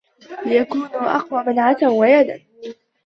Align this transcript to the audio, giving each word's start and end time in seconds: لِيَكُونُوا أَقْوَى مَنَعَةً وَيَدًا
لِيَكُونُوا 0.45 1.15
أَقْوَى 1.15 1.43
مَنَعَةً 1.43 1.77
وَيَدًا 1.93 2.39